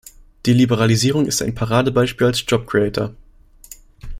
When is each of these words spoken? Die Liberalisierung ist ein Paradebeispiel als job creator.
Die 0.47 0.53
Liberalisierung 0.53 1.27
ist 1.27 1.43
ein 1.43 1.53
Paradebeispiel 1.53 2.25
als 2.25 2.43
job 2.47 2.65
creator. 2.65 3.13